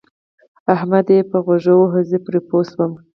[0.73, 2.91] احمد يې په غوږ وواهه زه پرې پوه شوم.